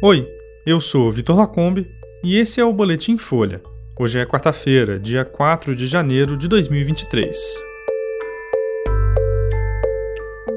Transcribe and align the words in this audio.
Oi, 0.00 0.24
eu 0.64 0.80
sou 0.80 1.10
Vitor 1.10 1.36
Lacombe 1.36 1.90
e 2.22 2.38
esse 2.38 2.60
é 2.60 2.64
o 2.64 2.72
Boletim 2.72 3.18
Folha. 3.18 3.60
Hoje 3.98 4.20
é 4.20 4.24
quarta-feira, 4.24 4.96
dia 4.96 5.24
4 5.24 5.74
de 5.74 5.88
janeiro 5.88 6.36
de 6.36 6.46
2023. 6.46 7.36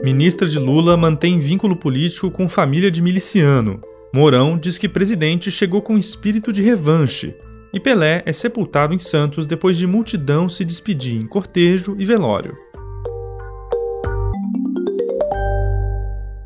Ministra 0.04 0.48
de 0.48 0.60
Lula 0.60 0.96
mantém 0.96 1.40
vínculo 1.40 1.76
político 1.76 2.30
com 2.30 2.48
família 2.48 2.92
de 2.92 3.02
miliciano. 3.02 3.82
Mourão 4.14 4.60
diz 4.60 4.78
que 4.78 4.88
presidente 4.88 5.50
chegou 5.50 5.82
com 5.82 5.98
espírito 5.98 6.54
de 6.54 6.62
revanche. 6.62 7.34
E 7.74 7.80
Pelé 7.80 8.22
é 8.28 8.32
sepultado 8.32 8.94
em 8.94 9.00
Santos 9.00 9.48
depois 9.48 9.76
de 9.76 9.88
multidão 9.88 10.48
se 10.48 10.64
despedir 10.64 11.20
em 11.20 11.26
cortejo 11.26 11.96
e 11.98 12.06
velório. 12.06 12.56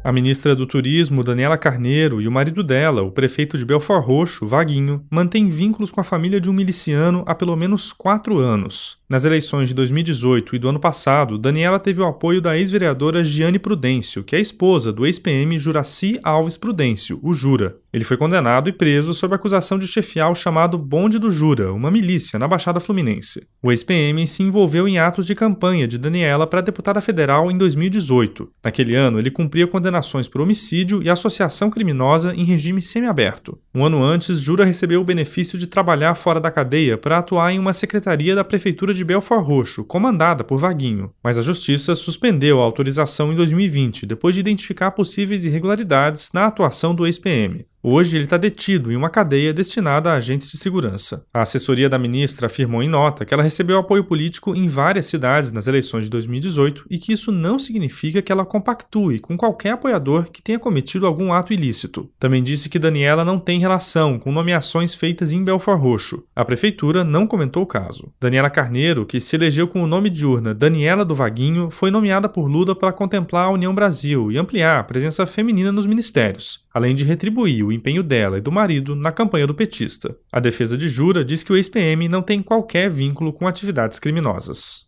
A 0.05 0.11
ministra 0.11 0.55
do 0.55 0.67
Turismo, 0.67 1.23
Daniela 1.23 1.57
Carneiro, 1.57 2.21
e 2.21 2.27
o 2.27 2.31
marido 2.31 2.61
dela, 2.63 3.01
o 3.01 3.09
prefeito 3.09 3.57
de 3.57 3.65
Belfort 3.65 4.05
Roxo, 4.05 4.45
Vaguinho, 4.45 5.03
mantêm 5.09 5.49
vínculos 5.49 5.89
com 5.89 5.99
a 5.99 6.03
família 6.03 6.39
de 6.39 6.47
um 6.47 6.53
miliciano 6.53 7.23
há 7.25 7.33
pelo 7.33 7.55
menos 7.55 7.91
quatro 7.91 8.37
anos. 8.37 8.99
Nas 9.09 9.25
eleições 9.25 9.67
de 9.67 9.73
2018 9.73 10.55
e 10.55 10.59
do 10.59 10.69
ano 10.69 10.79
passado, 10.79 11.39
Daniela 11.39 11.79
teve 11.79 12.01
o 12.01 12.05
apoio 12.05 12.39
da 12.39 12.55
ex-vereadora 12.55 13.23
Giane 13.23 13.57
Prudêncio, 13.57 14.23
que 14.23 14.35
é 14.35 14.39
esposa 14.39 14.93
do 14.93 15.07
ex-PM 15.07 15.57
Juraci 15.57 16.19
Alves 16.23 16.57
Prudêncio, 16.57 17.19
o 17.23 17.33
Jura. 17.33 17.77
Ele 17.93 18.03
foi 18.03 18.17
condenado 18.17 18.67
e 18.67 18.73
preso 18.73 19.13
sob 19.13 19.33
acusação 19.33 19.79
de 19.79 19.87
chefiar 19.87 20.29
o 20.29 20.35
chamado 20.35 20.77
Bonde 20.77 21.17
do 21.17 21.31
Jura, 21.31 21.71
uma 21.71 21.91
milícia 21.91 22.37
na 22.37 22.47
Baixada 22.47 22.79
Fluminense. 22.79 23.47
O 23.61 23.71
ex-PM 23.71 24.25
se 24.25 24.43
envolveu 24.43 24.87
em 24.87 24.97
atos 24.97 25.25
de 25.25 25.33
campanha 25.33 25.87
de 25.87 25.97
Daniela 25.97 26.45
para 26.45 26.61
deputada 26.61 26.99
federal 26.99 27.51
em 27.51 27.57
2018. 27.57 28.49
Naquele 28.63 28.95
ano, 28.95 29.19
ele 29.19 29.31
cumpria 29.31 29.67
condenações 29.95 30.27
por 30.27 30.41
homicídio 30.41 31.01
e 31.01 31.09
associação 31.09 31.69
criminosa 31.69 32.33
em 32.35 32.43
regime 32.43 32.81
semiaberto. 32.81 33.57
Um 33.73 33.85
ano 33.85 34.03
antes, 34.03 34.39
Jura 34.39 34.65
recebeu 34.65 35.01
o 35.01 35.05
benefício 35.05 35.57
de 35.57 35.67
trabalhar 35.67 36.15
fora 36.15 36.39
da 36.39 36.51
cadeia 36.51 36.97
para 36.97 37.17
atuar 37.17 37.53
em 37.53 37.59
uma 37.59 37.73
secretaria 37.73 38.35
da 38.35 38.43
Prefeitura 38.43 38.93
de 38.93 39.03
Belfort 39.03 39.45
Roxo, 39.45 39.83
comandada 39.85 40.43
por 40.43 40.57
Vaguinho, 40.57 41.11
mas 41.23 41.37
a 41.37 41.41
Justiça 41.41 41.95
suspendeu 41.95 42.61
a 42.61 42.65
autorização 42.65 43.31
em 43.31 43.35
2020, 43.35 44.05
depois 44.05 44.35
de 44.35 44.41
identificar 44.41 44.91
possíveis 44.91 45.45
irregularidades 45.45 46.31
na 46.33 46.45
atuação 46.45 46.93
do 46.93 47.05
ex-PM. 47.05 47.65
Hoje 47.87 48.17
ele 48.17 48.23
está 48.23 48.35
detido 48.35 48.91
em 48.91 48.95
uma 48.95 49.11
cadeia 49.11 49.53
destinada 49.53 50.09
a 50.09 50.15
agentes 50.15 50.51
de 50.51 50.57
segurança. 50.57 51.23
A 51.31 51.43
assessoria 51.43 51.87
da 51.87 51.99
ministra 51.99 52.47
afirmou 52.47 52.81
em 52.81 52.89
nota 52.89 53.23
que 53.23 53.31
ela 53.31 53.43
recebeu 53.43 53.77
apoio 53.77 54.03
político 54.03 54.55
em 54.55 54.67
várias 54.67 55.05
cidades 55.05 55.51
nas 55.51 55.67
eleições 55.67 56.05
de 56.05 56.09
2018 56.09 56.87
e 56.89 56.97
que 56.97 57.13
isso 57.13 57.31
não 57.31 57.59
significa 57.59 58.23
que 58.23 58.31
ela 58.31 58.43
compactue 58.43 59.19
com 59.19 59.37
qualquer 59.37 59.73
apoiador 59.73 60.31
que 60.31 60.41
tenha 60.41 60.57
cometido 60.57 61.05
algum 61.05 61.31
ato 61.31 61.53
ilícito. 61.53 62.09
Também 62.19 62.41
disse 62.41 62.69
que 62.69 62.79
Daniela 62.79 63.23
não 63.23 63.37
tem 63.37 63.59
relação 63.59 64.17
com 64.17 64.31
nomeações 64.31 64.95
feitas 64.95 65.31
em 65.31 65.43
Belfort 65.43 65.79
Roxo. 65.79 66.23
A 66.35 66.43
prefeitura 66.43 67.03
não 67.03 67.27
comentou 67.27 67.61
o 67.61 67.67
caso. 67.67 68.11
Daniela 68.19 68.49
Carneiro, 68.49 69.05
que 69.05 69.21
se 69.21 69.35
elegeu 69.35 69.67
com 69.67 69.83
o 69.83 69.87
nome 69.87 70.09
de 70.09 70.25
urna 70.25 70.55
Daniela 70.55 71.05
do 71.05 71.13
Vaguinho, 71.13 71.69
foi 71.69 71.91
nomeada 71.91 72.27
por 72.27 72.47
Lula 72.47 72.73
para 72.73 72.91
contemplar 72.91 73.45
a 73.45 73.51
União 73.51 73.75
Brasil 73.75 74.31
e 74.31 74.39
ampliar 74.39 74.79
a 74.79 74.83
presença 74.83 75.23
feminina 75.27 75.71
nos 75.71 75.85
ministérios, 75.85 76.61
além 76.73 76.95
de 76.95 77.03
retribuir 77.03 77.63
o 77.63 77.74
empenho 77.75 78.01
dela 78.01 78.37
e 78.37 78.41
do 78.41 78.51
marido 78.51 78.95
na 78.95 79.11
campanha 79.11 79.45
do 79.45 79.53
petista. 79.53 80.15
A 80.31 80.39
defesa 80.39 80.77
de 80.77 80.89
Jura 80.89 81.23
diz 81.23 81.43
que 81.43 81.51
o 81.51 81.55
ex-PM 81.55 82.07
não 82.07 82.21
tem 82.21 82.41
qualquer 82.41 82.89
vínculo 82.89 83.31
com 83.31 83.47
atividades 83.47 83.99
criminosas. 83.99 84.85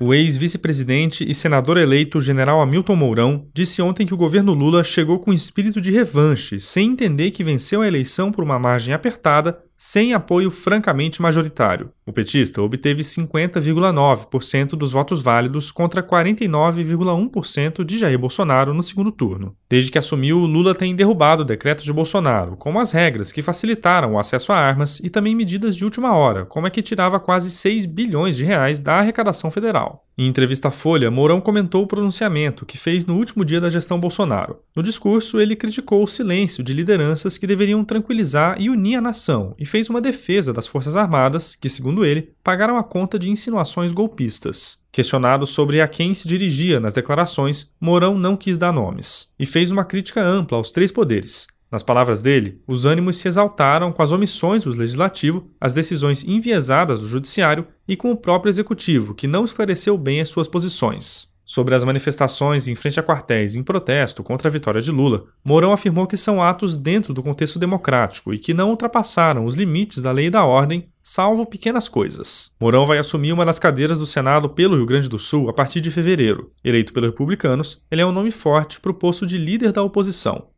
O 0.00 0.14
ex-vice-presidente 0.14 1.28
e 1.28 1.34
senador 1.34 1.76
eleito 1.76 2.20
general 2.20 2.60
Hamilton 2.60 2.94
Mourão 2.94 3.48
disse 3.52 3.82
ontem 3.82 4.06
que 4.06 4.14
o 4.14 4.16
governo 4.16 4.54
Lula 4.54 4.84
chegou 4.84 5.18
com 5.18 5.32
espírito 5.32 5.80
de 5.80 5.90
revanche, 5.90 6.60
sem 6.60 6.90
entender 6.90 7.32
que 7.32 7.42
venceu 7.42 7.82
a 7.82 7.88
eleição 7.88 8.30
por 8.30 8.44
uma 8.44 8.60
margem 8.60 8.94
apertada 8.94 9.60
sem 9.80 10.12
apoio 10.12 10.50
francamente 10.50 11.22
majoritário. 11.22 11.92
O 12.04 12.12
petista 12.12 12.60
obteve 12.60 13.04
50,9% 13.04 14.70
dos 14.70 14.90
votos 14.90 15.22
válidos 15.22 15.70
contra 15.70 16.02
49,1% 16.02 17.84
de 17.84 17.96
Jair 17.96 18.18
Bolsonaro 18.18 18.74
no 18.74 18.82
segundo 18.82 19.12
turno. 19.12 19.54
Desde 19.70 19.92
que 19.92 19.98
assumiu, 19.98 20.38
Lula 20.38 20.74
tem 20.74 20.96
derrubado 20.96 21.42
o 21.42 21.46
decreto 21.46 21.84
de 21.84 21.92
Bolsonaro, 21.92 22.56
como 22.56 22.80
as 22.80 22.90
regras 22.90 23.30
que 23.30 23.40
facilitaram 23.40 24.14
o 24.14 24.18
acesso 24.18 24.52
a 24.52 24.56
armas 24.56 24.98
e 24.98 25.08
também 25.08 25.36
medidas 25.36 25.76
de 25.76 25.84
última 25.84 26.12
hora, 26.12 26.44
como 26.44 26.66
a 26.66 26.70
que 26.70 26.82
tirava 26.82 27.20
quase 27.20 27.52
6 27.52 27.86
bilhões 27.86 28.36
de 28.36 28.44
reais 28.44 28.80
da 28.80 28.98
arrecadação 28.98 29.48
federal. 29.48 30.07
Em 30.20 30.26
entrevista 30.26 30.66
à 30.66 30.70
Folha, 30.72 31.12
Mourão 31.12 31.40
comentou 31.40 31.84
o 31.84 31.86
pronunciamento 31.86 32.66
que 32.66 32.76
fez 32.76 33.06
no 33.06 33.16
último 33.16 33.44
dia 33.44 33.60
da 33.60 33.70
gestão 33.70 34.00
Bolsonaro. 34.00 34.58
No 34.74 34.82
discurso, 34.82 35.40
ele 35.40 35.54
criticou 35.54 36.02
o 36.02 36.08
silêncio 36.08 36.64
de 36.64 36.74
lideranças 36.74 37.38
que 37.38 37.46
deveriam 37.46 37.84
tranquilizar 37.84 38.60
e 38.60 38.68
unir 38.68 38.96
a 38.96 39.00
nação 39.00 39.54
e 39.56 39.64
fez 39.64 39.88
uma 39.88 40.00
defesa 40.00 40.52
das 40.52 40.66
Forças 40.66 40.96
Armadas, 40.96 41.54
que, 41.54 41.68
segundo 41.68 42.04
ele, 42.04 42.32
pagaram 42.42 42.76
a 42.76 42.82
conta 42.82 43.16
de 43.16 43.30
insinuações 43.30 43.92
golpistas. 43.92 44.80
Questionado 44.90 45.46
sobre 45.46 45.80
a 45.80 45.86
quem 45.86 46.12
se 46.14 46.26
dirigia 46.26 46.80
nas 46.80 46.94
declarações, 46.94 47.70
Mourão 47.80 48.18
não 48.18 48.36
quis 48.36 48.58
dar 48.58 48.72
nomes 48.72 49.28
e 49.38 49.46
fez 49.46 49.70
uma 49.70 49.84
crítica 49.84 50.20
ampla 50.20 50.58
aos 50.58 50.72
três 50.72 50.90
poderes, 50.90 51.46
nas 51.70 51.82
palavras 51.82 52.22
dele, 52.22 52.60
os 52.66 52.86
ânimos 52.86 53.18
se 53.18 53.28
exaltaram 53.28 53.92
com 53.92 54.02
as 54.02 54.12
omissões 54.12 54.64
do 54.64 54.70
legislativo, 54.70 55.50
as 55.60 55.74
decisões 55.74 56.24
enviesadas 56.24 57.00
do 57.00 57.08
judiciário 57.08 57.66
e 57.86 57.96
com 57.96 58.10
o 58.10 58.16
próprio 58.16 58.50
executivo, 58.50 59.14
que 59.14 59.26
não 59.26 59.44
esclareceu 59.44 59.98
bem 59.98 60.20
as 60.20 60.30
suas 60.30 60.48
posições. 60.48 61.28
Sobre 61.44 61.74
as 61.74 61.82
manifestações 61.82 62.68
em 62.68 62.74
frente 62.74 63.00
a 63.00 63.02
quartéis 63.02 63.56
em 63.56 63.62
protesto 63.62 64.22
contra 64.22 64.48
a 64.48 64.52
vitória 64.52 64.82
de 64.82 64.90
Lula, 64.90 65.24
Mourão 65.42 65.72
afirmou 65.72 66.06
que 66.06 66.14
são 66.14 66.42
atos 66.42 66.76
dentro 66.76 67.14
do 67.14 67.22
contexto 67.22 67.58
democrático 67.58 68.34
e 68.34 68.38
que 68.38 68.52
não 68.52 68.68
ultrapassaram 68.68 69.46
os 69.46 69.54
limites 69.54 70.02
da 70.02 70.12
lei 70.12 70.26
e 70.26 70.30
da 70.30 70.44
ordem, 70.44 70.90
salvo 71.02 71.46
pequenas 71.46 71.88
coisas. 71.88 72.50
Mourão 72.60 72.84
vai 72.84 72.98
assumir 72.98 73.32
uma 73.32 73.46
das 73.46 73.58
cadeiras 73.58 73.98
do 73.98 74.04
Senado 74.04 74.50
pelo 74.50 74.76
Rio 74.76 74.84
Grande 74.84 75.08
do 75.08 75.18
Sul 75.18 75.48
a 75.48 75.54
partir 75.54 75.80
de 75.80 75.90
fevereiro. 75.90 76.52
Eleito 76.62 76.92
pelos 76.92 77.08
republicanos, 77.08 77.80
ele 77.90 78.02
é 78.02 78.06
um 78.06 78.12
nome 78.12 78.30
forte 78.30 78.78
para 78.78 78.90
o 78.90 78.94
posto 78.94 79.26
de 79.26 79.38
líder 79.38 79.72
da 79.72 79.82
oposição. 79.82 80.48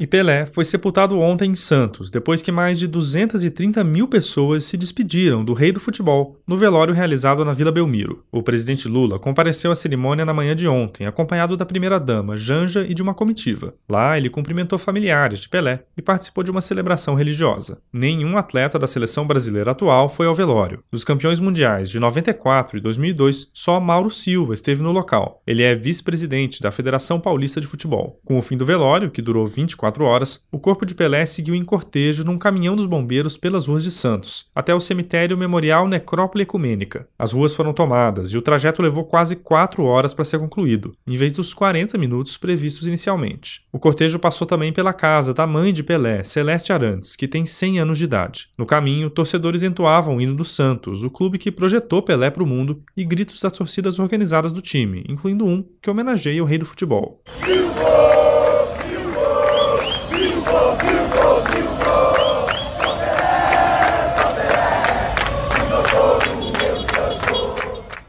E 0.00 0.06
Pelé 0.06 0.46
foi 0.46 0.64
sepultado 0.64 1.18
ontem 1.18 1.50
em 1.50 1.56
Santos, 1.56 2.08
depois 2.08 2.40
que 2.40 2.52
mais 2.52 2.78
de 2.78 2.86
230 2.86 3.82
mil 3.82 4.06
pessoas 4.06 4.62
se 4.62 4.76
despediram 4.76 5.44
do 5.44 5.52
rei 5.52 5.72
do 5.72 5.80
futebol 5.80 6.38
no 6.46 6.56
velório 6.56 6.94
realizado 6.94 7.44
na 7.44 7.52
Vila 7.52 7.72
Belmiro. 7.72 8.22
O 8.30 8.40
presidente 8.40 8.86
Lula 8.86 9.18
compareceu 9.18 9.72
à 9.72 9.74
cerimônia 9.74 10.24
na 10.24 10.32
manhã 10.32 10.54
de 10.54 10.68
ontem, 10.68 11.04
acompanhado 11.04 11.56
da 11.56 11.66
primeira-dama 11.66 12.36
Janja 12.36 12.86
e 12.88 12.94
de 12.94 13.02
uma 13.02 13.12
comitiva. 13.12 13.74
Lá, 13.90 14.16
ele 14.16 14.30
cumprimentou 14.30 14.78
familiares 14.78 15.40
de 15.40 15.48
Pelé 15.48 15.82
e 15.96 16.02
participou 16.02 16.44
de 16.44 16.50
uma 16.52 16.60
celebração 16.60 17.16
religiosa. 17.16 17.80
Nenhum 17.92 18.38
atleta 18.38 18.78
da 18.78 18.86
seleção 18.86 19.26
brasileira 19.26 19.72
atual 19.72 20.08
foi 20.08 20.28
ao 20.28 20.34
velório. 20.34 20.80
Dos 20.92 21.02
campeões 21.02 21.40
mundiais 21.40 21.90
de 21.90 21.98
94 21.98 22.78
e 22.78 22.80
2002, 22.80 23.50
só 23.52 23.80
Mauro 23.80 24.10
Silva 24.10 24.54
esteve 24.54 24.80
no 24.80 24.92
local. 24.92 25.42
Ele 25.44 25.64
é 25.64 25.74
vice-presidente 25.74 26.62
da 26.62 26.70
Federação 26.70 27.18
Paulista 27.18 27.60
de 27.60 27.66
Futebol. 27.66 28.20
Com 28.24 28.38
o 28.38 28.42
fim 28.42 28.56
do 28.56 28.64
velório, 28.64 29.10
que 29.10 29.20
durou 29.20 29.44
24 29.44 29.87
24 29.88 30.04
horas, 30.04 30.40
o 30.52 30.58
corpo 30.58 30.84
de 30.84 30.94
Pelé 30.94 31.24
seguiu 31.26 31.54
em 31.54 31.64
cortejo 31.64 32.24
num 32.24 32.38
caminhão 32.38 32.76
dos 32.76 32.86
bombeiros 32.86 33.36
pelas 33.36 33.66
ruas 33.66 33.84
de 33.84 33.90
Santos, 33.90 34.46
até 34.54 34.74
o 34.74 34.80
cemitério 34.80 35.36
Memorial 35.36 35.88
Necrópole 35.88 36.42
Ecumênica. 36.42 37.08
As 37.18 37.32
ruas 37.32 37.54
foram 37.54 37.72
tomadas 37.72 38.30
e 38.30 38.38
o 38.38 38.42
trajeto 38.42 38.82
levou 38.82 39.04
quase 39.04 39.36
4 39.36 39.84
horas 39.84 40.12
para 40.12 40.24
ser 40.24 40.38
concluído, 40.38 40.94
em 41.06 41.16
vez 41.16 41.32
dos 41.32 41.54
40 41.54 41.96
minutos 41.96 42.36
previstos 42.36 42.86
inicialmente. 42.86 43.62
O 43.72 43.78
cortejo 43.78 44.18
passou 44.18 44.46
também 44.46 44.72
pela 44.72 44.92
casa 44.92 45.32
da 45.32 45.46
mãe 45.46 45.72
de 45.72 45.82
Pelé, 45.82 46.22
Celeste 46.22 46.72
Arantes, 46.72 47.16
que 47.16 47.28
tem 47.28 47.46
100 47.46 47.80
anos 47.80 47.98
de 47.98 48.04
idade. 48.04 48.48
No 48.58 48.66
caminho, 48.66 49.10
torcedores 49.10 49.62
entoavam 49.62 50.16
o 50.16 50.20
hino 50.20 50.34
do 50.34 50.44
Santos, 50.44 51.04
o 51.04 51.10
clube 51.10 51.38
que 51.38 51.50
projetou 51.50 52.02
Pelé 52.02 52.30
para 52.30 52.42
o 52.42 52.46
mundo, 52.46 52.82
e 52.96 53.04
gritos 53.04 53.40
das 53.40 53.52
torcidas 53.52 53.98
organizadas 53.98 54.52
do 54.52 54.60
time, 54.60 55.04
incluindo 55.08 55.46
um 55.46 55.64
que 55.80 55.90
homenageia 55.90 56.42
o 56.42 56.46
rei 56.46 56.58
do 56.58 56.66
futebol. 56.66 57.22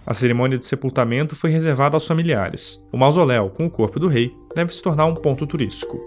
A 0.09 0.13
cerimônia 0.15 0.57
de 0.57 0.65
sepultamento 0.65 1.35
foi 1.35 1.51
reservada 1.51 1.95
aos 1.95 2.07
familiares. 2.07 2.83
O 2.91 2.97
mausoléu, 2.97 3.47
com 3.51 3.67
o 3.67 3.69
corpo 3.69 3.99
do 3.99 4.07
rei, 4.07 4.35
deve 4.55 4.73
se 4.73 4.81
tornar 4.81 5.05
um 5.05 5.13
ponto 5.13 5.45
turístico. 5.45 5.99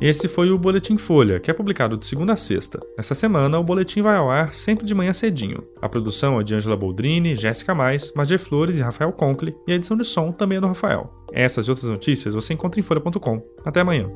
Esse 0.00 0.28
foi 0.28 0.52
o 0.52 0.58
Boletim 0.58 0.96
Folha, 0.96 1.40
que 1.40 1.50
é 1.50 1.54
publicado 1.54 1.98
de 1.98 2.06
segunda 2.06 2.34
a 2.34 2.36
sexta. 2.36 2.78
Nessa 2.96 3.16
semana, 3.16 3.58
o 3.58 3.64
boletim 3.64 4.00
vai 4.00 4.14
ao 4.14 4.30
ar 4.30 4.52
sempre 4.52 4.86
de 4.86 4.94
manhã 4.94 5.12
cedinho. 5.12 5.64
A 5.82 5.88
produção 5.88 6.38
é 6.38 6.44
de 6.44 6.54
Angela 6.54 6.76
Boldrini, 6.76 7.34
Jéssica 7.34 7.74
Mais, 7.74 8.12
Magé 8.14 8.38
Flores 8.38 8.76
e 8.76 8.80
Rafael 8.80 9.12
Conkle, 9.12 9.56
e 9.66 9.72
a 9.72 9.74
edição 9.74 9.96
de 9.96 10.04
som 10.04 10.30
também 10.30 10.58
é 10.58 10.60
do 10.60 10.68
Rafael. 10.68 11.12
Essas 11.32 11.66
e 11.66 11.70
outras 11.70 11.90
notícias 11.90 12.32
você 12.32 12.54
encontra 12.54 12.78
em 12.78 12.82
folha.com. 12.82 13.42
Até 13.64 13.80
amanhã. 13.80 14.08